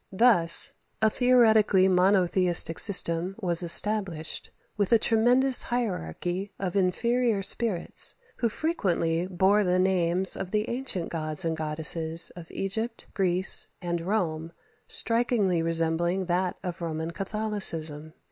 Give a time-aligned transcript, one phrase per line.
[0.11, 8.49] Thus, a theoretically monotheistic system was established, with a tremendous hierarchy of inferior spirits, who
[8.49, 14.53] frequently bore the names of the ancient gods and goddesses of Egypt, Greece, and Rome,
[14.87, 18.13] strikingly resembling that of Roman Catholicism.